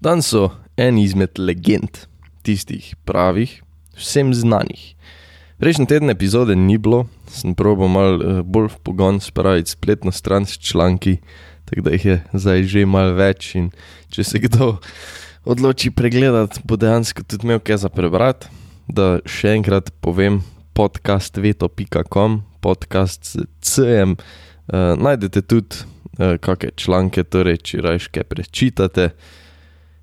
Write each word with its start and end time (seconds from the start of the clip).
Dan 0.00 0.22
so 0.24 0.48
eni 0.80 1.02
izmed 1.04 1.36
legend, 1.36 2.06
tistih 2.42 2.94
pravih, 3.04 3.58
vsem 4.00 4.32
znanih. 4.32 4.94
Prejšnji 5.60 5.86
teden 5.90 6.08
epizode 6.08 6.54
ni 6.56 6.78
bilo, 6.80 7.02
sem 7.28 7.52
probo 7.52 7.84
mal 7.84 8.16
uh, 8.16 8.38
bolj 8.40 8.70
v 8.72 8.78
pogon 8.80 9.18
spraviti 9.20 9.74
spletno 9.76 10.08
stran 10.08 10.46
s 10.48 10.56
članki, 10.56 11.18
tako 11.68 11.84
da 11.84 11.92
jih 11.92 12.06
je 12.06 12.16
zdaj 12.32 12.64
že 12.64 12.84
mal 12.88 13.12
več 13.12 13.50
in 13.60 13.66
če 14.08 14.24
se 14.24 14.40
kdo 14.40 14.78
odloči 15.44 15.92
pregledati, 15.92 16.62
bo 16.64 16.80
dejansko 16.80 17.26
tudi 17.28 17.44
imel 17.44 17.60
kaj 17.60 17.82
za 17.84 17.90
prebrati. 17.92 18.48
Da 18.88 19.20
še 19.28 19.52
enkrat 19.58 19.92
povem, 20.00 20.40
podcast 20.72 21.36
veto.com, 21.36 22.40
podcast 22.64 23.36
s 23.36 23.44
CM, 23.60 24.16
uh, 24.16 24.96
najdete 24.96 25.44
tudi 25.44 25.84
uh, 26.16 26.40
kakšne 26.40 26.72
članke, 26.80 27.26
torej 27.28 27.60
če 27.68 27.84
rajške 27.84 28.24
prečitate. 28.32 29.10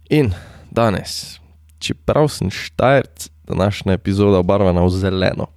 In 0.10 0.32
danes, 0.71 1.39
čeprav 1.79 2.29
sem 2.32 2.52
štajrc, 2.52 3.28
današnja 3.47 3.93
epizoda 3.93 4.39
obarvana 4.39 4.86
v 4.86 4.89
zeleno. 4.89 5.47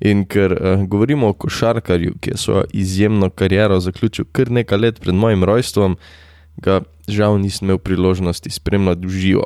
In 0.00 0.24
ker 0.26 0.52
uh, 0.52 0.84
govorimo 0.86 1.28
o 1.28 1.32
košarkarju, 1.32 2.14
ki 2.20 2.30
je 2.30 2.36
svojo 2.36 2.64
izjemno 2.72 3.30
kariero 3.30 3.80
zaključil 3.80 4.24
kar 4.32 4.50
nekaj 4.50 4.78
let 4.78 5.00
pred 5.00 5.14
mojim 5.14 5.44
rojstvom, 5.44 5.96
ga 6.56 6.80
žal 7.08 7.40
nisem 7.40 7.66
imel 7.66 7.78
priložnosti 7.78 8.50
spremljati 8.50 9.06
v 9.06 9.10
živo. 9.10 9.44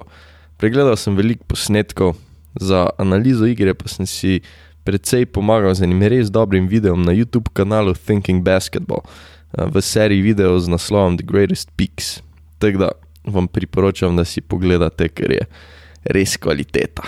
Pregledal 0.57 0.97
sem 0.97 1.17
veliko 1.17 1.45
posnetkov, 1.45 2.17
za 2.61 2.89
analizo 2.99 3.47
igre 3.47 3.75
pa 3.75 3.89
sem 3.89 4.07
si 4.07 4.41
precej 4.85 5.27
pomagal 5.27 5.75
z 5.75 5.85
enim 5.85 6.03
res 6.03 6.31
dobrim 6.33 6.69
videom 6.69 7.03
na 7.05 7.13
YouTube 7.13 7.53
kanalu 7.53 7.95
Thinking 7.95 8.45
Basketball 8.45 9.01
uh, 9.05 9.65
v 9.73 9.81
seriji 9.81 10.21
videov 10.21 10.61
z 10.61 10.69
naslovom 10.69 11.17
The 11.17 11.25
Greatest 11.25 11.73
Peaks. 11.77 12.21
Tako 12.59 12.79
da 12.79 12.91
vam 13.27 13.49
priporočam, 13.49 14.17
da 14.17 14.25
si 14.25 14.41
pogledate, 14.41 15.09
ker 15.09 15.33
je 15.33 15.45
res 16.15 16.37
kvaliteta. 16.37 17.03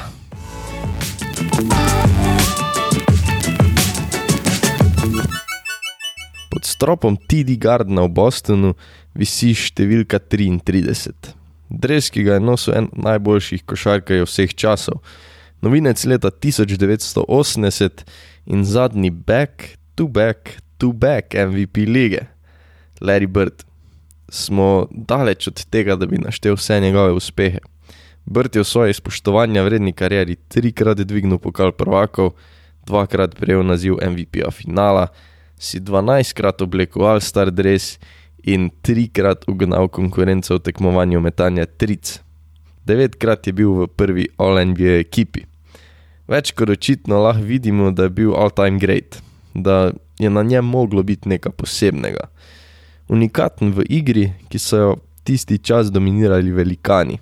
Pod 6.49 6.65
stropom 6.67 7.17
TD 7.17 7.59
Gardena 7.61 8.07
v 8.07 8.13
Bostonu 8.19 8.75
visi 9.15 9.55
številka 9.55 10.19
33. 10.19 11.35
Dres, 11.69 12.09
ki 12.11 12.25
ga 12.25 12.39
je 12.39 12.45
nosil 12.45 12.79
en 12.79 12.89
najboljših 12.97 13.67
košarkarjev 13.69 14.27
vseh 14.27 14.55
časov, 14.57 15.03
novinec 15.61 16.01
leta 16.09 16.33
1980 16.33 18.07
in 18.49 18.65
zadnji 18.65 19.13
back 19.13 19.77
to 19.95 20.09
back 20.09 20.59
back 20.95 21.35
MVP 21.35 21.77
lige, 21.87 22.27
Larry 23.01 23.27
Bird 23.27 23.68
smo 24.29 24.87
daleč 24.91 25.49
od 25.49 25.65
tega, 25.71 25.97
da 25.97 26.07
bi 26.07 26.19
naštel 26.19 26.55
vse 26.55 26.81
njegove 26.81 27.13
uspehe. 27.13 27.59
Brt 28.27 28.57
je 28.57 28.63
v 28.63 28.69
svoji 28.69 28.95
spoštovanja 28.95 29.63
vredni 29.63 29.93
karieri 29.93 30.37
trikrat 30.37 31.01
dvignil 31.01 31.39
pokal 31.39 31.73
prvakov, 31.73 32.35
dvakrat 32.87 33.35
prejel 33.37 33.65
naziv 33.65 33.97
MVP-a 33.97 34.51
finala, 34.51 35.09
si 35.59 35.81
dvanajstkrat 35.81 36.63
oblekel 36.63 37.07
All-Star 37.07 37.51
dress 37.51 37.99
in 38.45 38.71
trikrat 38.83 39.49
ugnal 39.49 39.89
konkurenco 39.89 40.55
v 40.55 40.63
tekmovanju 40.63 41.21
metanja 41.21 41.67
tric. 41.67 42.21
Devetkrat 42.85 43.47
je 43.47 43.53
bil 43.53 43.73
v 43.73 43.89
prvi 43.89 44.29
All-NBA 44.37 45.01
ekipi. 45.01 45.45
Več 46.29 46.53
kot 46.53 46.69
očitno 46.69 47.23
lahko 47.25 47.49
vidimo, 47.49 47.91
da 47.91 48.05
je 48.09 48.13
bil 48.13 48.37
all-time 48.37 48.77
great, 48.79 49.23
da 49.55 49.93
je 50.21 50.29
na 50.31 50.43
njem 50.43 50.65
moglo 50.65 51.03
biti 51.03 51.29
nekaj 51.29 51.53
posebnega 51.57 52.29
unikaten 53.09 53.73
v 53.73 53.87
igri, 53.89 54.33
ki 54.49 54.59
so 54.59 54.77
jo 54.77 54.97
tisti 55.25 55.59
čas 55.59 55.93
dominirali 55.93 56.51
velikani. 56.53 57.19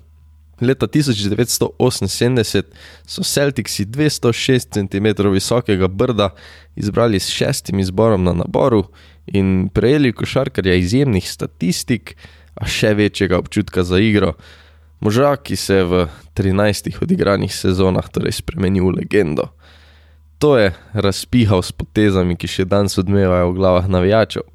Leta 0.61 0.87
1978 0.87 2.63
so 3.05 3.23
Celticsi 3.23 3.85
206 3.85 4.73
cm 4.73 5.07
visokega 5.31 5.87
brda 5.87 6.29
izbrali 6.75 7.19
s 7.19 7.29
šestim 7.29 7.79
izborom 7.79 8.23
na 8.23 8.33
naboru 8.33 8.87
in 9.27 9.69
prejeli 9.73 10.13
košarkarja 10.13 10.73
izjemnih 10.75 11.29
statistik, 11.29 12.15
a 12.57 12.65
še 12.65 12.93
večjega 12.97 13.37
občutka 13.37 13.83
za 13.83 13.99
igro. 14.01 14.33
Moža, 14.99 15.35
ki 15.35 15.55
se 15.55 15.75
je 15.75 15.83
v 15.85 16.07
13 16.35 16.89
odigranih 17.01 17.53
sezonah 17.53 18.09
torej 18.09 18.39
spremenil 18.39 18.89
v 18.89 19.03
legendo. 19.03 19.51
To 20.41 20.57
je 20.57 20.73
razpihal 20.93 21.61
s 21.61 21.71
potezami, 21.71 22.37
ki 22.37 22.49
še 22.49 22.65
danes 22.65 22.97
odmevajo 22.97 23.51
v 23.51 23.57
glavah 23.57 23.85
navijačev. 23.89 24.45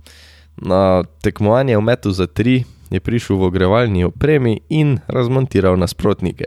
Na 0.57 1.03
tekmovanje 1.23 1.77
v 1.77 1.83
metu 1.83 2.11
za 2.11 2.27
tri 2.27 2.65
je 2.91 3.01
prišel 3.01 3.37
v 3.37 3.49
ogrevalni 3.49 4.05
opremi 4.05 4.61
in 4.69 4.99
razmontiral 5.09 5.77
nasprotnike. 5.77 6.45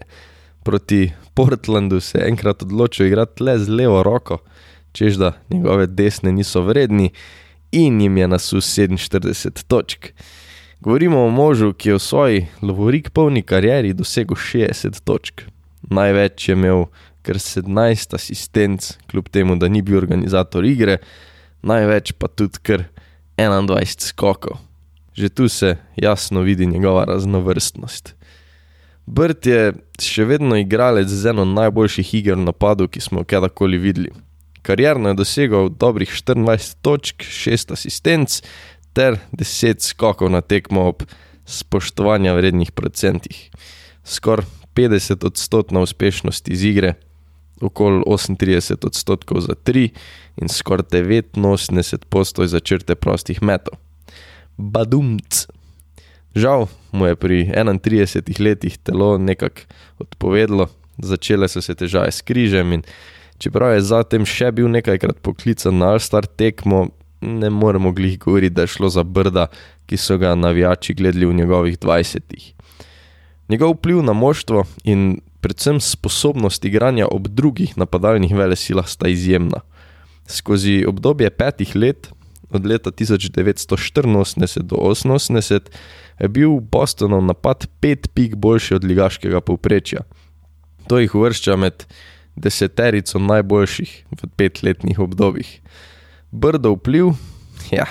Proti 0.63 1.11
Portlandu 1.33 1.99
se 1.99 2.17
je 2.17 2.27
enkrat 2.27 2.63
odločil 2.63 3.07
igrati 3.07 3.43
le 3.43 3.59
z 3.59 3.69
levo 3.69 4.03
roko, 4.03 4.37
čež 4.91 5.17
da 5.17 5.33
njegove 5.49 5.87
desne 5.87 6.31
niso 6.31 6.61
vredni, 6.61 7.11
in 7.71 8.01
jim 8.01 8.17
je 8.17 8.27
nasul 8.27 8.61
47 8.61 9.63
točk. 9.67 10.13
Govorimo 10.79 11.25
o 11.25 11.29
možu, 11.29 11.73
ki 11.73 11.89
je 11.89 11.95
v 11.95 11.99
svoji 11.99 12.47
lovorik 12.61 13.09
polni 13.09 13.41
karieri 13.41 13.93
dosegel 13.93 14.37
60 14.37 15.01
točk. 15.03 15.41
Največ 15.81 16.49
je 16.49 16.53
imel 16.53 16.85
kar 17.21 17.35
17 17.41 18.15
asistenc, 18.15 18.91
kljub 19.09 19.29
temu, 19.29 19.55
da 19.55 19.67
ni 19.67 19.81
bil 19.81 19.97
organizator 19.97 20.65
igre, 20.65 20.97
največ 21.65 22.13
pa 22.21 22.27
tudi 22.27 22.61
kar 22.61 22.85
21 23.37 23.99
skokov. 23.99 24.57
Že 25.13 25.29
tu 25.29 25.49
se 25.49 25.77
jasno 25.95 26.41
vidi 26.41 26.65
njegova 26.65 27.03
raznovrstnost. 27.05 28.15
Brt 29.05 29.45
je 29.45 29.73
še 30.01 30.25
vedno 30.25 30.57
igralec 30.57 31.07
z 31.07 31.29
eno 31.29 31.45
najboljših 31.45 32.13
iger 32.17 32.39
v 32.39 32.47
napadu, 32.49 32.87
ki 32.87 32.99
smo 32.99 33.23
kdajkoli 33.23 33.77
videli. 33.77 34.11
Karjerno 34.65 35.13
je 35.13 35.19
dosegel 35.21 35.69
dobrih 35.69 36.09
24 36.09 36.75
točk, 36.81 37.21
6 37.21 37.71
asistenc 37.71 38.41
ter 38.97 39.19
10 39.31 39.85
skokov 39.85 40.31
na 40.33 40.41
tekmo 40.41 40.87
ob 40.89 41.05
spoštovanja 41.45 42.33
vrednih 42.33 42.71
procentih. 42.71 43.51
Skoraj 44.03 44.45
50 44.75 45.25
odstotkov 45.25 45.85
uspešnosti 45.85 46.51
iz 46.51 46.63
igre, 46.63 46.95
okoli 47.61 48.03
38 48.05 48.85
odstotkov 48.85 49.41
za 49.41 49.55
3 49.55 49.89
in 50.41 50.49
skoraj 50.49 50.85
89 50.91 52.05
postoj 52.09 52.47
za 52.47 52.59
črte 52.59 52.95
prostih 52.95 53.41
metov. 53.41 53.79
Badumc. 54.57 55.47
Žal 56.35 56.67
mu 56.91 57.07
je 57.07 57.15
pri 57.15 57.37
31 57.55 58.39
letih 58.43 58.77
telo 58.77 59.17
nekako 59.17 59.61
odpovedalo, 59.99 60.67
začele 60.97 61.47
so 61.47 61.61
se 61.61 61.75
težave 61.75 62.11
s 62.11 62.21
križem 62.21 62.73
in 62.73 62.83
čeprav 63.39 63.75
je 63.75 63.87
zatem 63.87 64.25
še 64.27 64.51
bil 64.51 64.67
nekajkrat 64.71 65.19
poklican 65.23 65.79
na 65.79 65.93
Alstar 65.95 66.27
tekmo, 66.27 66.89
ne 67.21 67.49
moremo 67.49 67.91
glih 67.95 68.19
govoriti, 68.19 68.55
da 68.55 68.67
je 68.67 68.75
šlo 68.75 68.89
za 68.89 69.03
brda, 69.03 69.47
ki 69.87 69.97
so 69.97 70.17
ga 70.17 70.35
navijači 70.35 70.93
gledali 70.93 71.25
v 71.25 71.33
njegovih 71.33 71.79
20-ih. 71.79 72.51
Njegov 73.49 73.75
vpliv 73.75 74.01
na 74.03 74.13
moštvo 74.13 74.63
in 74.83 75.19
predvsem 75.41 75.79
sposobnost 75.79 76.65
igranja 76.65 77.07
ob 77.11 77.27
drugih 77.27 77.77
napadalnih 77.77 78.35
velesilah 78.35 78.87
sta 78.89 79.07
izjemna. 79.07 79.61
Skozi 80.27 80.85
obdobje 80.87 81.29
petih 81.29 81.75
let, 81.75 82.09
od 82.49 82.65
leta 82.65 82.91
1984 82.91 84.61
do 84.61 84.75
1988, 84.75 85.59
je 86.19 86.27
bil 86.27 86.59
Bostonov 86.59 87.21
napad 87.25 87.67
pet 87.79 88.09
pik 88.13 88.35
boljši 88.35 88.75
od 88.75 88.83
ligaškega 88.83 89.41
povprečja. 89.41 90.01
To 90.87 90.99
jih 90.99 91.15
uvršča 91.15 91.55
med 91.55 91.85
deseterico 92.35 93.19
najboljših 93.19 94.05
v 94.11 94.27
petletnih 94.35 94.99
obdobjih. 94.99 95.61
Brdo 96.31 96.73
vpliv, 96.75 97.13
ja. 97.71 97.85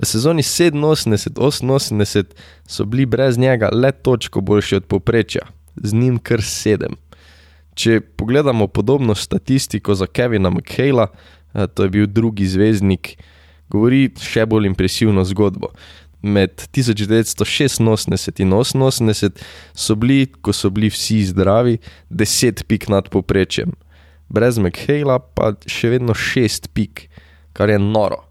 V 0.00 0.06
sezoni 0.06 0.42
87-88 0.42 2.24
so 2.66 2.84
bili 2.84 3.06
brez 3.06 3.38
njega 3.38 3.68
le 3.72 3.92
točko 3.92 4.40
boljši 4.40 4.76
od 4.76 4.84
povprečja, 4.84 5.42
z 5.76 5.92
njim 5.92 6.18
kar 6.18 6.42
sedem. 6.42 6.96
Če 7.74 8.00
pogledamo 8.00 8.66
podobno 8.66 9.14
statistiko 9.14 9.94
za 9.94 10.06
Kevina 10.06 10.50
McHale, 10.50 11.06
eh, 11.06 11.66
to 11.66 11.82
je 11.82 11.90
bil 11.90 12.06
drugi 12.06 12.46
zvezdnik, 12.46 13.16
govori 13.68 14.10
še 14.16 14.46
bolj 14.46 14.66
impresivno 14.66 15.24
zgodbo. 15.24 15.68
Med 16.22 16.64
1986 16.72 18.40
in 18.40 18.52
1988 18.52 19.36
so 19.74 19.94
bili, 19.96 20.26
ko 20.40 20.52
so 20.52 20.70
bili 20.70 20.88
vsi 20.88 21.24
zdravi, 21.32 21.78
10 22.10 22.64
pik 22.64 22.88
nad 22.88 23.08
povprečjem, 23.08 23.72
brez 24.28 24.58
McHale 24.58 25.20
pa 25.34 25.52
še 25.66 25.92
vedno 25.96 26.16
6 26.16 26.72
pik, 26.72 27.08
kar 27.52 27.68
je 27.68 27.78
noro. 27.78 28.29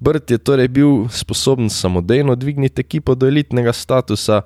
Brt 0.00 0.30
je 0.30 0.38
torej 0.38 0.68
bil 0.68 1.08
sposoben 1.12 1.70
samodejno 1.70 2.34
dvigniti 2.34 2.80
ekipo 2.80 3.14
do 3.14 3.28
elitnega 3.28 3.72
statusa, 3.72 4.42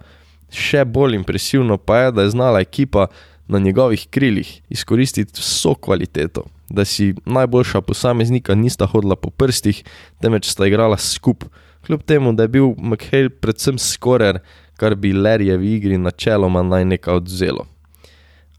Še 0.54 0.84
bolj 0.86 1.16
impresivno 1.18 1.78
pa 1.78 1.98
je, 1.98 2.10
da 2.14 2.22
je 2.22 2.30
znala 2.30 2.60
ekipa 2.62 3.08
na 3.50 3.58
njegovih 3.58 4.06
krilih 4.10 4.50
izkoristiti 4.70 5.40
vso 5.40 5.74
kvaliteto, 5.74 6.44
da 6.70 6.84
si 6.84 7.14
najboljša 7.26 7.80
posameznika 7.80 8.54
nista 8.54 8.86
hodila 8.86 9.16
po 9.16 9.30
prstih, 9.30 9.82
temveč 10.22 10.48
sta 10.52 10.66
igrala 10.66 10.96
skupaj. 10.96 11.50
Kljub 11.84 12.02
temu, 12.08 12.32
da 12.32 12.46
je 12.46 12.48
bil 12.48 12.70
McHale 12.78 13.28
predvsem 13.28 13.78
skorer, 13.78 14.38
kar 14.80 14.94
bi 14.94 15.12
Lerjevi 15.12 15.74
igri 15.74 15.98
načeloma 15.98 16.62
naj 16.62 16.84
nekaj 16.94 17.18
odzelo. 17.20 17.66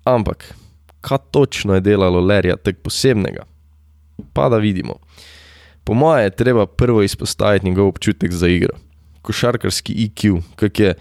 Ampak, 0.05 0.51
kaj 1.01 1.17
točno 1.31 1.73
je 1.73 1.81
delalo 1.81 2.21
Lerja 2.21 2.55
tako 2.55 2.85
posebnega? 2.89 3.47
Pa 4.33 4.49
da 4.49 4.57
vidimo. 4.61 4.99
Po 5.85 5.93
mojem 5.93 6.23
je 6.23 6.35
treba 6.35 6.65
prvo 6.65 7.03
izpostaviti 7.03 7.65
njegov 7.65 7.87
občutek 7.87 8.31
za 8.31 8.47
igro. 8.47 8.73
Košarkarski 9.21 9.93
IQ, 9.93 10.41
kak 10.55 10.79
je 10.79 10.93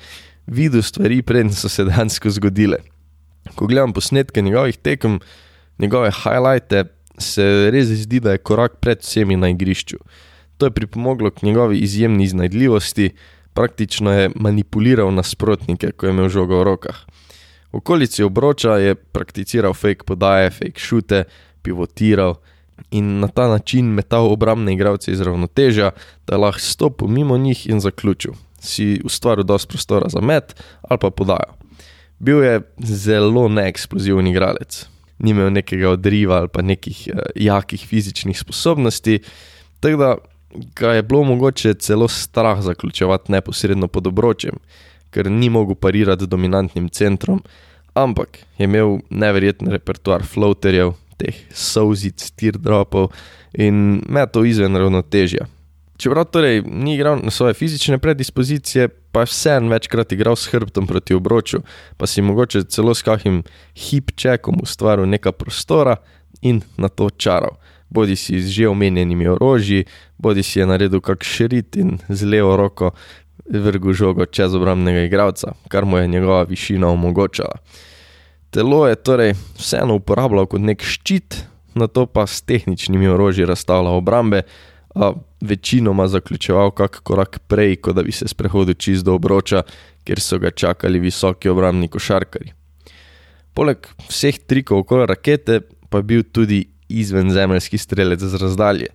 videl 0.47 0.83
stvari, 0.83 1.23
preden 1.23 1.53
so 1.53 1.69
se 1.69 1.85
dejansko 1.85 2.31
zgodile. 2.31 2.77
Ko 3.55 3.67
gledam 3.67 3.93
posnetke 3.93 4.43
njegovih 4.43 4.77
tekem, 4.77 5.21
njegove 5.79 6.11
highlighte, 6.13 6.85
se 7.19 7.71
res 7.73 7.89
zdi, 7.89 8.21
da 8.21 8.35
je 8.35 8.43
korak 8.45 8.77
pred 8.81 9.01
vsemi 9.01 9.37
na 9.37 9.49
igrišču. 9.49 9.97
To 10.59 10.67
je 10.67 10.71
pripomoglo 10.71 11.31
k 11.31 11.43
njegovi 11.43 11.79
izjemni 11.79 12.25
iznajdljivosti, 12.25 13.11
praktično 13.55 14.13
je 14.13 14.31
manipuliral 14.37 15.15
nasprotnike, 15.15 15.93
ko 15.93 16.07
je 16.07 16.11
imel 16.11 16.29
žogo 16.29 16.61
v 16.61 16.65
rokah. 16.65 17.05
V 17.73 17.81
okolici 17.81 18.23
obroča 18.23 18.77
je 18.79 18.95
prakticiral 18.95 19.75
fake 19.75 20.05
podaje, 20.07 20.51
fake 20.51 20.81
šute, 20.81 21.25
pivotiral 21.63 22.37
in 22.91 23.21
na 23.21 23.29
ta 23.29 23.49
način 23.49 23.87
metal 23.87 24.33
obrambne 24.33 24.73
igralce 24.73 25.13
iz 25.13 25.21
ravnotežja, 25.21 25.91
da 26.27 26.35
je 26.35 26.39
lahko 26.39 26.61
stopil 26.61 27.09
mimo 27.09 27.39
njih 27.39 27.67
in 27.67 27.81
zaključil. 27.81 28.33
Si 28.61 29.01
ustvaril 29.05 29.45
dosti 29.45 29.69
prostora 29.69 30.09
za 30.09 30.21
met 30.21 30.55
ali 30.89 30.99
pa 30.99 31.11
podajo. 31.11 31.55
Bil 32.19 32.43
je 32.45 32.61
zelo 32.79 33.49
neeksploziven 33.49 34.27
igralec, 34.27 34.87
ni 35.19 35.31
imel 35.31 35.53
nekega 35.53 35.91
odriva 35.91 36.37
ali 36.37 36.49
pa 36.49 36.63
nekih 36.63 37.09
uh, 37.13 37.21
jakih 37.35 37.87
fizičnih 37.87 38.39
sposobnosti, 38.39 39.19
tako 39.81 39.97
da 39.97 40.17
ga 40.77 40.93
je 40.93 41.03
bilo 41.03 41.23
mogoče 41.25 41.75
celo 41.75 42.09
strah 42.09 42.61
zaključevati 42.61 43.33
neposredno 43.33 43.89
pod 43.89 44.07
obročem, 44.07 44.55
ker 45.11 45.31
ni 45.31 45.51
mogel 45.51 45.75
parirati 45.75 46.27
dominantnim 46.27 46.89
centrom, 46.89 47.43
ampak 47.95 48.39
je 48.59 48.65
imel 48.65 48.99
neverjeten 49.11 49.69
repertoar 49.69 50.23
floaterjev, 50.23 50.93
teh 51.17 51.35
sozic, 51.51 52.23
teardropov 52.37 53.11
in 53.53 54.03
metov 54.09 54.47
izven 54.47 54.77
ravnotežja. 54.77 55.47
Čeprav 55.97 56.25
torej 56.25 56.63
ni 56.67 56.97
igral 56.97 57.21
na 57.23 57.31
svoje 57.31 57.55
fizične 57.55 57.99
predispozicije, 57.99 58.89
pa 58.89 59.23
je 59.23 59.31
vseeno 59.31 59.71
večkrat 59.71 60.13
igral 60.13 60.37
s 60.37 60.51
hrbtom 60.51 60.87
proti 60.87 61.15
obroču, 61.15 61.63
pa 61.97 62.07
si 62.07 62.23
mogoče 62.23 62.65
celo 62.65 62.95
s 62.95 63.03
kakšnim 63.07 63.43
hip-čekom 63.79 64.59
ustvaril 64.63 65.07
nekaj 65.07 65.33
prostora 65.33 65.97
in 66.43 66.63
na 66.77 66.89
to 66.89 67.11
čaral. 67.11 67.57
Bodi 67.91 68.17
si 68.17 68.41
z 68.43 68.51
že 68.51 68.69
omenjenimi 68.69 69.29
orožji, 69.29 69.85
bodi 70.19 70.43
si 70.43 70.59
je 70.59 70.67
naredil 70.67 71.01
kak 71.01 71.23
šrit 71.23 71.77
in 71.77 71.99
z 72.09 72.27
levo 72.27 72.57
roko 72.57 72.91
vrgel 73.47 73.93
žogo 73.93 74.27
čez 74.27 74.55
obrambnega 74.55 75.07
igralca, 75.07 75.55
kar 75.69 75.85
mu 75.85 75.99
je 75.99 76.09
njegova 76.09 76.43
višina 76.43 76.89
omogočala. 76.89 77.63
Telo 78.55 78.87
je 78.87 78.95
torej 78.95 79.33
vseeno 79.59 79.97
uporabljal 79.99 80.47
kot 80.47 80.63
nek 80.63 80.83
ščit, 80.87 81.41
na 81.75 81.89
to 81.91 82.05
pa 82.07 82.23
s 82.23 82.45
tehničnimi 82.47 83.09
orožji 83.11 83.49
razstavljal 83.51 83.99
obrambe, 83.99 84.45
a 84.95 85.09
večinoma 85.43 86.07
zaključeval 86.07 86.71
kak 86.71 87.01
korak 87.03 87.41
prej, 87.51 87.81
kot 87.83 87.97
da 87.99 88.05
bi 88.07 88.13
se 88.15 88.29
sprehodil 88.31 88.79
čist 88.79 89.03
do 89.05 89.17
obroča, 89.19 89.65
kjer 90.07 90.23
so 90.23 90.39
ga 90.39 90.53
čakali 90.55 91.03
visoki 91.03 91.51
obrambni 91.51 91.89
košarkari. 91.91 92.53
Poleg 93.59 93.89
vseh 94.07 94.39
trikov 94.47 94.85
okoli 94.85 95.09
rakete, 95.11 95.59
pa 95.91 95.99
je 95.99 96.07
bil 96.13 96.23
tudi 96.23 96.63
izvenzemeljski 96.89 97.79
strelec 97.79 98.23
z 98.23 98.39
razdalje. 98.39 98.93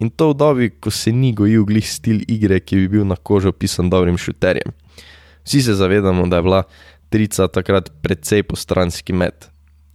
In 0.00 0.08
to 0.10 0.30
v 0.32 0.38
dobi, 0.40 0.70
ko 0.80 0.90
se 0.90 1.12
ni 1.12 1.34
gojil 1.36 1.68
glih 1.68 1.84
stil 1.84 2.24
igre, 2.28 2.56
ki 2.60 2.80
bi 2.80 2.88
bil 2.96 3.04
na 3.04 3.20
kožo 3.20 3.52
pisan 3.52 3.92
dobrim 3.92 4.16
šuterjem. 4.16 4.72
Vsi 5.44 5.60
se 5.62 5.74
zavedamo, 5.76 6.26
da 6.26 6.40
je 6.40 6.42
bila 6.42 6.62
trica 7.14 7.46
takrat 7.48 7.92
precej 8.02 8.42
postranski 8.42 9.14
met. 9.14 9.46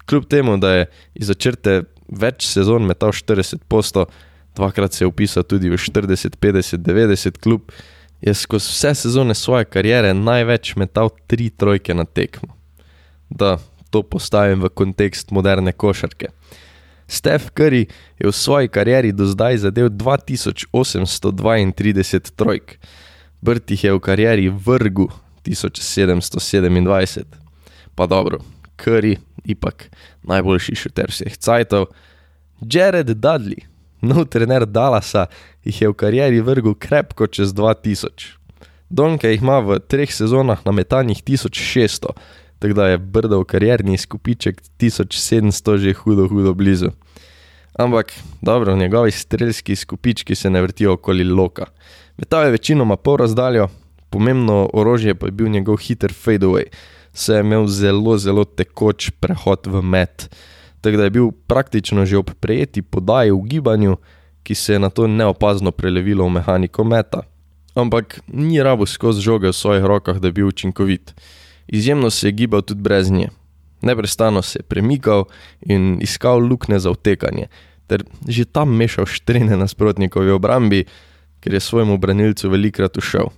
Kljub 0.08 0.24
temu, 0.32 0.56
da 0.58 0.74
je 0.74 0.86
iz 1.20 1.30
očrte 1.30 1.84
več 2.08 2.48
sezon 2.48 2.86
metal 2.88 3.12
40 3.12 3.60
posto, 3.68 4.06
dvakrat 4.56 4.94
se 4.96 5.04
je 5.04 5.08
upisal 5.12 5.44
tudi 5.44 5.70
v 5.70 5.76
40, 5.76 6.40
50, 6.40 6.80
90 6.88 7.38
klub, 7.44 7.62
je 8.24 8.34
skozi 8.34 8.72
vse 8.72 8.96
sezone 9.04 9.36
svoje 9.36 9.66
kariere 9.68 10.14
največ 10.16 10.76
metal 10.80 11.12
tri 11.28 11.50
trojke 11.50 11.94
na 11.94 12.06
tekmo. 12.08 12.56
Da 13.30 13.58
to 13.92 14.04
postavim 14.04 14.62
v 14.64 14.70
kontekst 14.72 15.32
moderne 15.36 15.72
košarke. 15.76 16.28
Steph 17.10 17.50
Curry 17.58 17.88
je 18.20 18.28
v 18.30 18.32
svoji 18.32 18.68
karieri 18.72 19.12
do 19.12 19.26
zdaj 19.28 19.58
zadev 19.68 19.90
2832 19.92 22.32
trojk, 22.36 22.80
Brt 23.42 23.72
jih 23.72 23.84
je 23.84 23.94
v 23.96 24.00
karieri 24.04 24.50
vrgu 24.52 25.08
1727. 25.46 27.24
Pa 27.96 28.08
dobro, 28.08 28.40
Curry, 28.78 29.18
ipak 29.44 29.90
najboljši 30.24 30.76
šuter 30.76 31.12
vseh 31.12 31.38
cajtov. 31.38 31.90
Jared 32.62 33.10
Dudley, 33.10 33.66
nov 34.02 34.28
trener 34.32 34.66
Dallasa, 34.66 35.28
jih 35.64 35.82
je 35.82 35.92
v 35.92 35.96
karieri 35.96 36.42
vrgel 36.42 36.76
krepko 36.76 37.28
čez 37.28 37.54
2000. 37.56 38.36
Donke 38.90 39.30
jih 39.30 39.42
ima 39.44 39.60
v 39.62 39.80
treh 39.80 40.10
sezonah 40.10 40.64
na 40.66 40.72
metanjih 40.72 41.22
1600, 41.24 42.16
tako 42.60 42.74
da 42.74 42.88
je 42.90 42.98
Brdov 42.98 43.46
karierni 43.46 43.98
skupiček 43.98 44.62
1700 44.82 45.78
že 45.78 45.94
hudo, 45.94 46.28
hudo 46.28 46.54
blizu. 46.54 46.92
Ampak 47.80 48.14
dobro, 48.42 48.76
njegovi 48.76 49.12
strelski 49.12 49.76
skupički 49.76 50.36
se 50.36 50.50
ne 50.50 50.62
vrtijo 50.62 50.94
okoli 50.94 51.24
loka. 51.24 51.66
Metal 52.18 52.44
je 52.44 52.52
večinoma 52.52 52.98
pol 52.98 53.18
razdaljo, 53.18 53.70
pomembno 54.10 54.70
orožje 54.74 55.16
pa 55.16 55.28
je 55.28 55.32
bil 55.32 55.50
njegov 55.50 55.78
hiter 55.78 56.14
fadeaway, 56.14 56.70
saj 57.14 57.36
je 57.36 57.46
imel 57.46 57.68
zelo, 57.68 58.18
zelo 58.18 58.46
tekoč 58.46 59.12
prehod 59.20 59.68
v 59.68 59.82
met, 59.82 60.30
tako 60.82 60.98
da 60.98 61.04
je 61.04 61.10
bil 61.10 61.32
praktično 61.48 62.06
že 62.06 62.18
ob 62.18 62.32
prejeti 62.40 62.82
podaji 62.82 63.32
v 63.32 63.42
gibanju, 63.44 63.98
ki 64.44 64.56
se 64.56 64.74
je 64.74 64.80
na 64.80 64.90
to 64.90 65.08
neopazno 65.08 65.72
prelevilo 65.72 66.26
v 66.26 66.40
mehaniko 66.40 66.84
meta. 66.84 67.22
Ampak 67.76 68.20
ni 68.28 68.64
rabo 68.64 68.86
skozi 68.86 69.22
žoge 69.22 69.52
v 69.52 69.54
svojih 69.54 69.84
rokah, 69.86 70.18
da 70.18 70.32
bi 70.32 70.42
bil 70.42 70.48
učinkovit. 70.48 71.14
Izjemno 71.68 72.10
se 72.10 72.28
je 72.28 72.32
gibal 72.32 72.62
tudi 72.62 72.82
brez 72.82 73.12
nje. 73.12 73.30
Neprestano 73.82 74.42
se 74.42 74.60
je 74.60 74.64
premikal 74.64 75.26
in 75.62 76.02
iskal 76.02 76.40
luknje 76.40 76.80
za 76.80 76.92
vtekanje, 76.92 77.48
ter 77.88 78.04
že 78.28 78.46
tam 78.46 78.76
mešal 78.76 79.06
štrene 79.06 79.58
nasprotnikovi 79.58 80.32
obrambi, 80.32 80.86
ker 81.40 81.54
je 81.54 81.60
svojemu 81.60 81.98
branilcu 81.98 82.50
velikrat 82.50 82.98
ušel. 82.98 83.30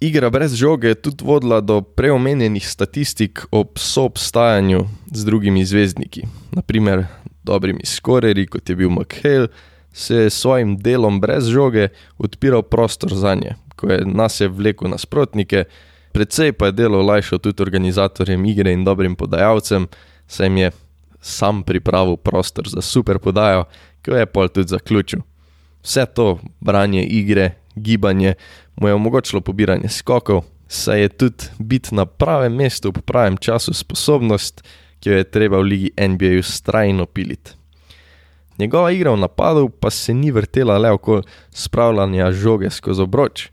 Igra 0.00 0.30
brez 0.30 0.54
žoge 0.54 0.88
je 0.88 0.94
tudi 0.94 1.24
vodila 1.24 1.60
do 1.60 1.80
preomenjenih 1.82 2.68
statistik 2.68 3.44
o 3.52 3.64
soobstajanju 3.76 4.86
z 5.12 5.24
drugimi 5.24 5.64
zvezdniki, 5.64 6.22
naprimer 6.52 7.04
dobrimi 7.44 7.84
skoreri, 7.84 8.46
kot 8.46 8.68
je 8.68 8.76
bil 8.76 8.90
McHale, 8.90 9.48
se 9.92 10.14
je 10.14 10.30
s 10.30 10.40
svojim 10.40 10.78
delom 10.78 11.20
brez 11.20 11.48
žoge 11.48 11.88
odpiral 12.18 12.62
prostor 12.62 13.14
za 13.14 13.34
nje, 13.34 13.54
ko 13.76 13.92
je 13.92 14.06
nas 14.06 14.40
je 14.40 14.48
vlekel 14.48 14.88
nasprotnike. 14.88 15.64
Predvsej 16.12 16.52
pa 16.52 16.66
je 16.66 16.72
delo 16.72 16.98
olajšal 16.98 17.38
tudi 17.38 17.62
organizatorjem 17.62 18.44
igre 18.44 18.72
in 18.72 18.84
dobrim 18.84 19.16
podajalcem, 19.16 19.88
saj 20.26 20.46
jim 20.46 20.56
je 20.56 20.70
sam 21.20 21.62
pripravil 21.62 22.16
prostor 22.16 22.68
za 22.68 22.80
super 22.80 23.18
podajo, 23.18 23.64
ki 24.02 24.10
jo 24.10 24.16
je 24.16 24.26
pol 24.26 24.48
tudi 24.48 24.68
zaključil. 24.68 25.20
Vse 25.82 26.06
to, 26.14 26.38
branje 26.60 27.04
igre, 27.04 27.50
gibanje, 27.74 28.34
mu 28.80 28.88
je 28.88 28.94
omogočilo 28.94 29.40
pobiranje 29.40 29.88
skokov, 29.88 30.42
saj 30.68 31.00
je 31.00 31.08
tudi 31.08 31.44
biti 31.58 31.94
na 31.94 32.06
pravem 32.06 32.56
mestu 32.56 32.88
v 32.88 33.02
pravem 33.04 33.36
času 33.36 33.74
sposobnost, 33.76 34.64
ki 35.00 35.10
jo 35.10 35.16
je 35.20 35.24
treba 35.24 35.60
v 35.60 35.68
ligi 35.68 35.90
NBA 35.96 36.38
ustrajno 36.40 37.06
piliti. 37.06 37.52
Njegova 38.58 38.90
igra 38.90 39.12
v 39.12 39.20
napadu 39.20 39.68
pa 39.68 39.90
se 39.90 40.14
ni 40.14 40.30
vrtela 40.30 40.78
le 40.78 40.90
okoli 40.90 41.22
spravljanja 41.50 42.32
žoge 42.32 42.70
skozi 42.70 43.02
obroč. 43.02 43.48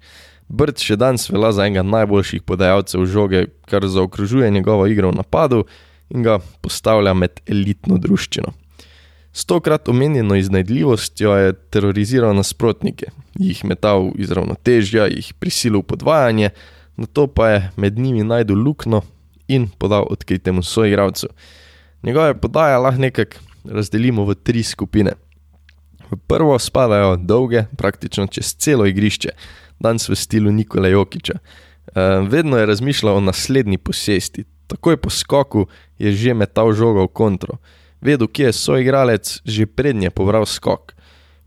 Brd 0.47 0.79
še 0.79 0.95
danes 0.95 1.29
velja 1.29 1.51
za 1.51 1.65
enega 1.67 1.83
najboljših 1.83 2.43
podajalcev 2.47 3.05
žoge, 3.05 3.45
kar 3.67 3.87
zaokrožuje 3.87 4.51
njegovo 4.51 4.87
igro 4.87 5.11
v 5.11 5.19
napadu 5.19 5.63
in 6.09 6.23
ga 6.23 6.39
postavlja 6.61 7.13
med 7.13 7.39
elitno 7.47 7.97
druščino. 7.97 8.53
Stokrat 9.37 9.89
omenjeno 9.89 10.35
iznajdljivostjo 10.35 11.35
je 11.35 11.53
teroriziral 11.53 12.35
nasprotnike, 12.35 13.05
jih 13.35 13.59
metal 13.65 14.07
iz 14.17 14.31
ravnotežja, 14.31 15.05
jih 15.13 15.27
prisilil 15.37 15.83
v 15.83 15.91
podvajanje, 15.91 16.49
na 16.97 17.05
to 17.05 17.27
pa 17.27 17.49
je 17.49 17.59
med 17.77 17.99
njimi 17.99 18.23
najdel 18.25 18.57
luknjo 18.57 19.03
in 19.47 19.67
podal 19.77 20.07
odkritemu 20.09 20.63
soigravcu. 20.63 21.29
Njegove 22.03 22.33
podaje 22.41 22.77
lahko 22.77 23.01
nekako 23.01 23.37
razdelimo 23.69 24.25
v 24.25 24.35
tri 24.35 24.63
skupine. 24.63 25.13
V 26.09 26.17
prvo 26.17 26.57
spadajo 26.59 27.15
dolge, 27.15 27.67
praktično 27.77 28.25
čez 28.27 28.55
celo 28.57 28.89
igrišče, 28.89 29.29
danes 29.79 30.09
v 30.09 30.15
stilu 30.15 30.51
Nikola 30.51 30.87
Jokiča. 30.87 31.37
Eh, 31.37 32.01
vedno 32.29 32.57
je 32.57 32.65
razmišljal 32.65 33.17
o 33.17 33.21
naslednji 33.21 33.77
posesti, 33.77 34.45
takoj 34.67 34.97
po 34.97 35.09
skoku 35.09 35.67
je 35.99 36.11
že 36.11 36.33
metal 36.33 36.73
žogo 36.73 37.05
v 37.05 37.13
kontro, 37.13 37.61
vedel, 38.01 38.27
kje 38.27 38.45
je 38.45 38.53
svoj 38.53 38.81
igralec, 38.81 39.41
že 39.45 39.65
prednje 39.65 40.09
pobral 40.09 40.45
skok. 40.45 40.93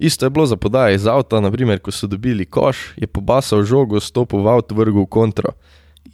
Isto 0.00 0.26
je 0.26 0.30
bilo 0.30 0.47
za 0.47 0.57
podaje 0.57 0.95
iz 0.95 1.07
avta, 1.07 1.40
naprimer, 1.40 1.78
ko 1.78 1.92
so 1.92 2.07
dobili 2.07 2.47
koš, 2.47 2.95
je 2.97 3.07
pobasal 3.07 3.62
žogo, 3.62 4.00
stopil 4.00 4.40
v 4.40 4.49
avto, 4.49 4.75
vrgel 4.75 5.04
v 5.04 5.07
kontro. 5.07 5.52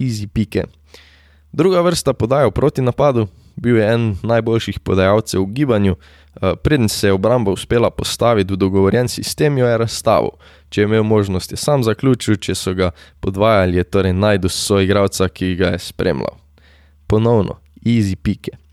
easy 0.00 0.26
pike. 0.26 0.64
Druga 1.52 1.80
vrsta 1.80 2.12
podajo 2.12 2.50
proti 2.50 2.82
napadu, 2.82 3.28
bil 3.56 3.76
je 3.76 3.92
en 3.92 4.16
najboljših 4.22 4.80
podajalcev 4.80 5.40
v 5.40 5.52
gibanju, 5.52 5.94
eh, 5.96 6.56
preden 6.62 6.88
se 6.88 7.06
je 7.06 7.12
obramba 7.12 7.50
uspela 7.50 7.90
postaviti 7.90 8.52
v 8.52 8.56
dogovorjen 8.56 9.08
sistem, 9.08 9.58
jo 9.58 9.66
je 9.66 9.78
razstavil. 9.78 10.30
Če 10.68 10.80
je 10.80 10.84
imel 10.84 11.02
možnost, 11.02 11.52
je 11.52 11.56
sam 11.56 11.82
zaključil, 11.82 12.36
če 12.36 12.54
so 12.54 12.74
ga 12.74 12.90
podvajali, 13.20 13.76
je 13.76 13.84
torej 13.84 14.12
najdu 14.12 14.48
soigralca, 14.48 15.28
ki 15.28 15.54
ga 15.56 15.66
je 15.66 15.78
spremljal. 15.78 16.36
Ponovno, 17.06 17.60
easy 17.84 18.16
pike. 18.16 18.65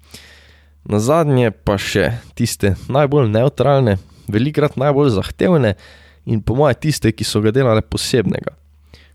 Na 0.84 1.00
zadnje 1.00 1.52
pa 1.52 1.78
še 1.80 2.12
tiste 2.36 2.75
najbolj 2.92 3.30
neutralne, 3.32 3.98
velikrat 4.28 4.75
najbolj 4.75 5.13
zahtevne 5.16 5.75
in 6.28 6.42
po 6.44 6.58
mojem 6.60 6.80
tiste, 6.88 7.12
ki 7.12 7.24
so 7.24 7.40
ga 7.44 7.54
delali 7.56 7.82
posebnega. 7.82 8.56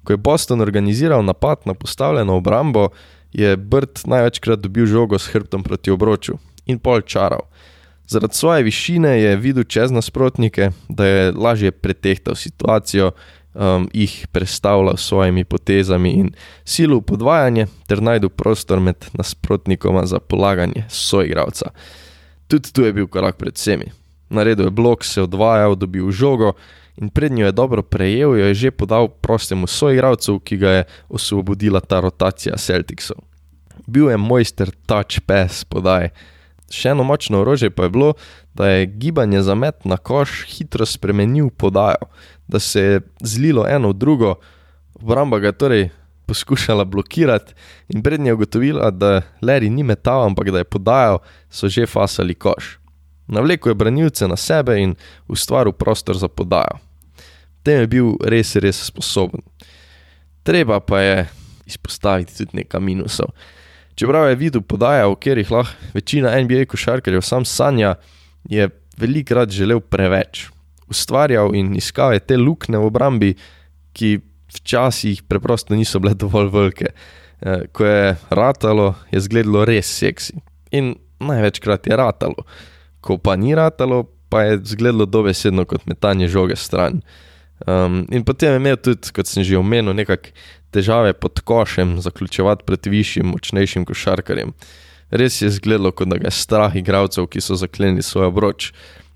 Ko 0.04 0.16
je 0.16 0.20
Boston 0.20 0.64
organiziral 0.64 1.24
napad 1.24 1.66
na 1.68 1.74
postavljeno 1.76 2.38
obrambo, 2.40 2.88
je 3.32 3.56
Brt 3.56 4.06
največkrat 4.08 4.60
dobil 4.64 4.86
žogo 4.88 5.18
s 5.20 5.28
hrbtom 5.28 5.62
proti 5.62 5.92
obroču 5.92 6.38
in 6.64 6.80
pol 6.80 7.04
čaral. 7.04 7.44
Zaradi 8.08 8.34
svoje 8.34 8.62
višine 8.64 9.20
je 9.20 9.36
videl 9.36 9.64
čez 9.68 9.92
nasprotnike, 9.92 10.70
da 10.88 11.04
je 11.04 11.32
lažje 11.32 11.70
pretehtal 11.70 12.34
situacijo, 12.34 13.10
um, 13.54 13.88
jih 13.92 14.26
predstavljal 14.32 14.96
s 14.96 15.08
svojimi 15.08 15.44
potezami 15.44 16.10
in 16.10 16.30
silo 16.64 16.98
v 16.98 17.02
podvajanje, 17.02 17.66
ter 17.86 18.02
najdel 18.02 18.28
prostor 18.28 18.80
med 18.80 19.06
nasprotnikoma 19.12 20.06
za 20.06 20.18
polaganje 20.18 20.84
soigravca. 20.88 21.70
Tudi 22.48 22.72
tu 22.72 22.82
je 22.82 22.92
bil 22.92 23.06
korak 23.06 23.36
pred 23.36 23.54
vsemi. 23.54 23.92
Naredil 24.30 24.68
je 24.68 24.70
blok, 24.70 25.04
se 25.04 25.22
odvajal, 25.22 25.74
dobil 25.76 26.10
žogo 26.10 26.52
in 26.96 27.08
pred 27.08 27.32
njo 27.32 27.46
je 27.46 27.52
dobro 27.52 27.82
prejel, 27.82 28.36
jo 28.36 28.46
je 28.46 28.54
že 28.54 28.70
podal 28.70 29.08
prostemu 29.08 29.66
soigravcu, 29.66 30.40
ki 30.40 30.56
ga 30.56 30.70
je 30.70 30.84
osvobodila 31.08 31.80
ta 31.80 32.00
rotacija 32.00 32.56
Celticsov. 32.56 33.16
Bil 33.86 34.10
je 34.10 34.16
mojster 34.16 34.70
touch 34.86 35.20
pass 35.26 35.64
podaj. 35.64 36.10
Še 36.68 36.92
eno 36.92 37.04
močno 37.04 37.40
orožje 37.40 37.70
pa 37.70 37.86
je 37.86 37.90
bilo, 37.90 38.12
da 38.58 38.68
je 38.68 38.86
gibanje 38.86 39.42
za 39.42 39.54
met 39.54 39.84
na 39.86 39.96
koš 39.96 40.42
hitro 40.50 40.86
spremenil 40.86 41.50
podajo, 41.50 42.10
da 42.48 42.58
se 42.58 42.80
je 42.80 43.00
zlilo 43.22 43.66
eno 43.68 43.92
v 43.94 43.94
drugo, 43.94 44.34
obramba 44.94 45.38
ga 45.38 45.46
je 45.46 45.58
torej 45.58 45.88
poskušala 46.26 46.84
blokirati 46.84 47.54
in 47.88 48.02
prednje 48.02 48.34
ugotovila, 48.34 48.90
da 48.90 49.22
Larry 49.42 49.70
ni 49.70 49.82
metal, 49.82 50.26
ampak 50.26 50.50
da 50.50 50.58
je 50.58 50.64
podajal, 50.64 51.22
so 51.50 51.68
že 51.68 51.86
fasali 51.86 52.34
koš. 52.34 52.78
Navleko 53.26 53.68
je 53.68 53.74
branilce 53.74 54.28
na 54.28 54.36
sebe 54.36 54.80
in 54.82 54.94
ustvaril 55.28 55.72
prostor 55.72 56.16
za 56.18 56.28
podajo 56.28 56.88
tem 57.68 57.84
je 57.84 57.90
bil 57.92 58.16
res, 58.24 58.56
res 58.56 58.80
sposoben. 58.88 59.44
Treba 60.46 60.80
pa 60.80 61.02
je 61.04 61.16
izpostaviti 61.68 62.32
tudi 62.38 62.62
nekaj 62.62 62.80
minusov. 62.80 63.34
Čeprav 63.98 64.30
je 64.30 64.38
videl 64.40 64.62
podaje, 64.64 65.04
v 65.04 65.18
katerih 65.18 65.50
lahko 65.52 65.92
večina 65.92 66.32
NBA 66.40 66.64
košarkarjev 66.70 67.20
sam 67.26 67.44
sanja, 67.44 67.96
je 68.48 68.68
velikrat 68.98 69.50
želel 69.50 69.80
preveč. 69.80 70.48
Ustvarjal 70.88 71.54
in 71.54 71.74
iskal 71.76 72.14
je 72.16 72.24
te 72.24 72.36
luknje 72.36 72.78
v 72.78 72.88
obrambi, 72.88 73.34
ki 73.92 74.18
včasih 74.56 75.22
preprosto 75.28 75.76
niso 75.76 76.00
bile 76.00 76.14
dovolj 76.16 76.50
velike. 76.52 76.92
Eh, 77.40 77.68
ko 77.72 77.84
je 77.84 78.16
ratalo, 78.30 78.94
je 79.12 79.20
zgledalo 79.20 79.64
res 79.68 79.86
seksi. 79.86 80.40
In 80.72 80.96
največkrat 81.20 81.86
je 81.86 81.96
ratalo. 81.96 82.46
Ko 83.00 83.18
pa 83.18 83.36
ni 83.36 83.54
ratalo, 83.54 84.08
pa 84.28 84.42
je 84.42 84.60
zgledalo 84.74 85.06
dobesedno 85.06 85.64
kot 85.64 85.86
metanje 85.86 86.28
žoge 86.28 86.56
stran. 86.56 87.00
Um, 87.66 88.06
in 88.14 88.22
potem 88.24 88.52
je 88.52 88.56
imel 88.56 88.76
tudi, 88.76 89.10
kot 89.12 89.26
sem 89.26 89.42
že 89.42 89.58
omenil, 89.58 89.94
nekakšne 89.94 90.32
težave 90.70 91.12
pod 91.12 91.40
košem, 91.40 91.98
zaključovati 92.00 92.64
proti 92.64 92.90
višjim, 92.90 93.32
močnejšim 93.32 93.84
košarkarjem. 93.84 94.52
Res 95.10 95.40
je 95.42 95.48
izgledalo, 95.48 95.92
kot 95.92 96.08
da 96.08 96.18
ga 96.20 96.28
je 96.28 96.36
strah 96.36 96.74
igralcev, 96.76 97.26
ki 97.32 97.40
so 97.40 97.56
zaklenili 97.56 98.02
svoj 98.02 98.28
obroč. 98.28 98.72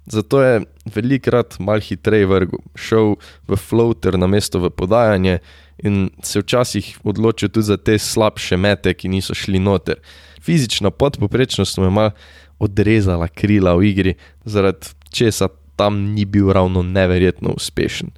Zato 0.07 0.43
je 0.43 0.63
velikrat 0.95 1.59
mal 1.61 1.81
hitreje 1.81 2.27
vrgel, 2.27 2.59
šel 2.75 3.15
v 3.49 3.57
floater 3.57 4.19
na 4.19 4.27
mesto 4.27 4.59
v 4.59 4.71
podajanje 4.71 5.39
in 5.79 6.11
se 6.23 6.43
včasih 6.43 6.99
odločil 7.05 7.49
tudi 7.49 7.67
za 7.67 7.77
te 7.77 7.99
slabše 7.99 8.57
mete, 8.57 8.95
ki 8.95 9.09
niso 9.09 9.35
šli 9.35 9.59
noter. 9.63 10.01
Fizična 10.43 10.91
podpoprečnost 10.91 11.79
mu 11.79 11.85
je 11.85 11.91
mal 11.91 12.11
odrezala 12.59 13.29
krila 13.29 13.75
v 13.75 13.91
igri, 13.91 14.15
zaradi 14.45 14.91
česa 15.11 15.49
tam 15.77 16.15
ni 16.15 16.25
bil 16.25 16.53
ravno 16.53 16.83
neverjetno 16.83 17.55
uspešen. 17.57 18.11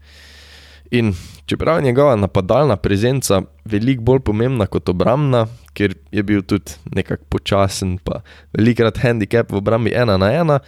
In 0.90 1.14
čeprav 1.46 1.78
je 1.78 1.84
njegova 1.84 2.16
napadalna 2.16 2.76
prezenca 2.76 3.42
veliko 3.64 4.02
bolj 4.02 4.20
pomembna 4.20 4.66
kot 4.66 4.88
obrambna, 4.88 5.46
ker 5.72 5.94
je 6.12 6.22
bil 6.22 6.42
tudi 6.42 6.76
nekako 6.92 7.24
počasen, 7.28 7.98
pa 7.98 8.20
velikrat 8.52 8.98
handicap 8.98 9.52
v 9.52 9.56
obrambi 9.56 9.94
ena 9.94 10.16
na 10.16 10.32
ena, 10.32 10.58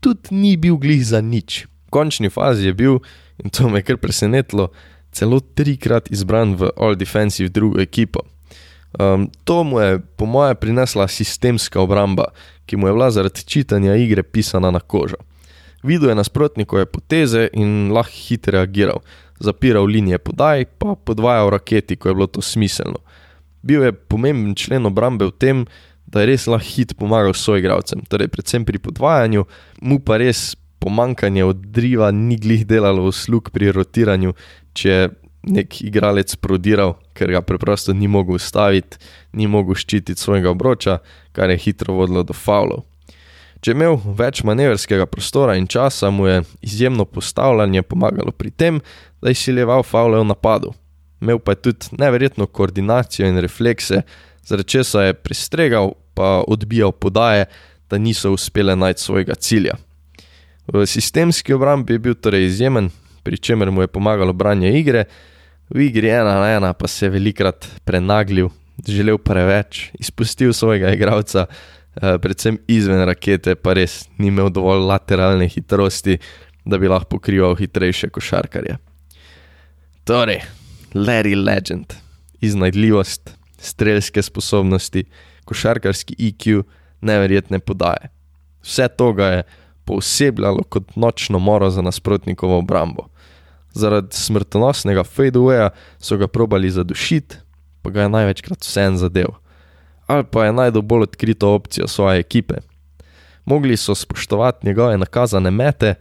tudi 0.00 0.34
ni 0.34 0.56
bil 0.56 0.76
glih 0.76 1.04
za 1.06 1.20
nič. 1.20 1.64
V 1.86 1.90
končni 1.90 2.30
fazi 2.30 2.66
je 2.66 2.74
bil, 2.74 2.98
in 3.38 3.50
to 3.50 3.68
me 3.68 3.78
je 3.78 3.86
kar 3.86 3.96
presenetilo, 3.96 4.72
celo 5.12 5.40
trikrat 5.40 6.10
izbran 6.10 6.56
v 6.56 6.72
All 6.76 6.96
Defensive 6.96 7.48
drugo 7.48 7.80
ekipo. 7.80 8.26
Um, 8.98 9.30
to 9.44 9.64
mu 9.64 9.80
je, 9.80 10.00
po 10.16 10.26
moje, 10.26 10.54
prinesla 10.54 11.08
sistemska 11.08 11.80
obramba, 11.80 12.24
ki 12.66 12.76
mu 12.76 12.88
je 12.88 12.92
bila 12.92 13.10
zaradi 13.10 13.44
čitanja 13.44 13.94
igre 13.96 14.22
pisana 14.22 14.70
na 14.70 14.80
kožo. 14.80 15.16
Videl 15.82 16.12
je 16.12 16.14
nasprotnikove 16.14 16.86
poteze 16.86 17.48
in 17.52 17.90
lahko 17.92 18.14
hitro 18.14 18.58
reagiral, 18.58 19.02
zapiral 19.42 19.84
linije 19.84 20.18
podaj, 20.18 20.64
pa 20.78 20.94
podvajal 20.94 21.50
raketi, 21.50 21.96
ko 21.96 22.08
je 22.08 22.14
bilo 22.14 22.26
to 22.26 22.42
smiselno. 22.42 23.02
Bil 23.62 23.82
je 23.82 23.92
pomemben 23.92 24.54
člen 24.54 24.86
obrambe 24.86 25.26
v 25.26 25.34
tem, 25.38 25.64
da 26.06 26.22
je 26.22 26.32
res 26.32 26.46
lahko 26.46 26.68
hit 26.68 26.94
pomagal 26.98 27.34
soigravcem, 27.34 28.04
torej 28.10 28.28
predvsem 28.28 28.66
pri 28.68 28.78
podvajanju, 28.78 29.46
mu 29.82 29.98
pa 29.98 30.20
res 30.22 30.52
pomankanje 30.82 31.44
odriva 31.46 32.10
ni 32.10 32.36
glih 32.36 32.66
delalo 32.66 33.06
uslug 33.10 33.50
pri 33.54 33.70
rotiranju, 33.74 34.34
če 34.74 34.88
je 34.90 35.10
nek 35.42 35.80
igralec 35.82 36.34
prodiral, 36.38 36.96
ker 37.18 37.32
ga 37.34 37.42
preprosto 37.42 37.94
ni 37.94 38.08
mogel 38.10 38.38
ustaviti, 38.38 38.98
ni 39.34 39.48
mogel 39.50 39.78
ščititi 39.78 40.20
svojega 40.20 40.52
obroča, 40.52 41.00
kar 41.34 41.50
je 41.50 41.58
hitro 41.58 41.96
vodilo 41.98 42.22
do 42.26 42.36
faulov. 42.36 42.84
Če 43.62 43.70
je 43.70 43.76
imel 43.78 43.94
več 44.18 44.40
manevrskega 44.42 45.04
prostora 45.06 45.54
in 45.54 45.68
časa, 45.70 46.10
mu 46.10 46.26
je 46.26 46.40
izjemno 46.66 47.04
postavljanje 47.06 47.84
pomagalo 47.86 48.32
pri 48.34 48.50
tem, 48.50 48.80
da 49.22 49.30
je 49.30 49.38
izsiljeval 49.38 49.84
faule 49.86 50.18
v 50.18 50.26
napadu. 50.26 50.72
Imel 51.22 51.38
pa 51.38 51.54
je 51.54 51.60
tudi 51.68 51.98
neverjetno 52.00 52.48
koordinacijo 52.50 53.28
in 53.30 53.38
reflekse, 53.38 54.00
zaradi 54.42 54.68
česa 54.74 55.04
je 55.06 55.14
prestregal 55.14 55.92
pa 56.14 56.42
odbijal 56.42 56.90
podaje, 56.92 57.46
da 57.90 57.98
niso 58.02 58.32
uspele 58.34 58.74
najti 58.76 59.02
svojega 59.02 59.34
cilja. 59.34 59.76
V 60.66 60.82
sistemski 60.86 61.54
obrambi 61.54 61.94
je 61.94 62.02
bil 62.02 62.14
torej 62.18 62.48
izjemen, 62.48 62.90
pri 63.22 63.38
čemer 63.38 63.70
mu 63.70 63.86
je 63.86 63.92
pomagalo 63.94 64.32
branje 64.32 64.72
igre, 64.74 65.04
v 65.70 65.86
igri 65.86 66.10
ena 66.10 66.40
na 66.40 66.50
ena 66.56 66.72
pa 66.72 66.88
se 66.88 67.06
je 67.06 67.14
velikrat 67.14 67.68
prenaglil, 67.84 68.50
želel 68.86 69.18
preveč, 69.22 69.90
izpustil 70.00 70.52
svojega 70.52 70.90
igralca. 70.90 71.46
Eh, 71.92 72.18
predvsem 72.18 72.56
izven 72.68 73.04
rakete, 73.04 73.52
pa 73.54 73.74
res 73.76 74.06
ni 74.16 74.30
imel 74.32 74.48
dovolj 74.48 74.86
lateralne 74.88 75.48
hitrosti, 75.48 76.16
da 76.64 76.78
bi 76.80 76.88
lahko 76.88 77.18
pokrival 77.18 77.56
hitrejše 77.58 78.08
košarkarje. 78.08 78.78
Torej, 80.08 80.40
Larry 80.94 81.36
Legend, 81.36 81.92
iznajdljivost, 82.40 83.34
strelske 83.60 84.22
sposobnosti, 84.22 85.04
košarkarski 85.44 86.16
IQ, 86.18 86.62
neverjetne 87.00 87.58
podaje. 87.58 88.08
Vse 88.62 88.88
to 88.96 89.12
ga 89.12 89.26
je 89.26 89.42
posebljalo 89.84 90.64
kot 90.70 90.96
nočno 90.96 91.38
moro 91.38 91.70
za 91.70 91.82
nasprotnikovo 91.82 92.58
obrambo. 92.58 93.08
Zaradi 93.74 94.16
smrtonosnega 94.16 95.04
fade-awaya 95.04 95.70
so 95.98 96.16
ga 96.16 96.26
probali 96.26 96.70
zadušiti, 96.70 97.36
pa 97.82 97.90
ga 97.90 98.06
je 98.06 98.14
največkrat 98.16 98.64
vsem 98.64 98.96
zadev 98.96 99.41
ali 100.12 100.24
pa 100.24 100.44
je 100.44 100.52
najdel 100.52 100.82
bolj 100.82 101.02
odkrito 101.02 101.54
opcijo 101.54 101.88
svoje 101.88 102.18
ekipe. 102.20 102.54
Mogli 103.44 103.76
so 103.76 103.94
spoštovati 103.94 104.66
njegove 104.66 104.98
nakazane 104.98 105.50
mete, 105.50 105.94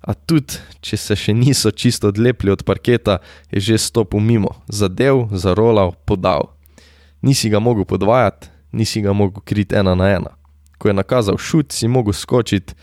a 0.00 0.14
tudi, 0.14 0.56
če 0.80 0.96
se 0.96 1.16
še 1.16 1.34
niso 1.34 1.70
čisto 1.70 2.08
odlepili 2.08 2.52
od 2.52 2.62
parketa, 2.64 3.18
je 3.50 3.60
že 3.60 3.78
stopil 3.78 4.20
mimo, 4.20 4.54
zadev, 4.68 5.26
zarolal, 5.32 5.92
podal. 6.04 6.48
Nisi 7.22 7.50
ga 7.50 7.58
mogel 7.58 7.84
podvajati, 7.84 8.48
nisi 8.72 9.02
ga 9.04 9.12
mogel 9.12 9.42
kriti 9.44 9.76
ena 9.76 9.94
na 9.94 10.08
ena. 10.16 10.32
Ko 10.78 10.88
je 10.88 10.94
nakazal 10.94 11.36
šut, 11.36 11.72
si 11.72 11.88
mogel 11.88 12.12
skočiti, 12.12 12.74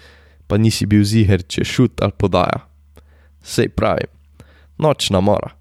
pa 0.48 0.58
nisi 0.58 0.86
bil 0.86 1.04
ziger, 1.04 1.42
če 1.42 1.66
šut 1.66 2.02
ali 2.04 2.14
podaja. 2.18 2.62
Sej 3.42 3.72
pravi, 3.74 4.12
nočna 4.78 5.24
mora. 5.24 5.56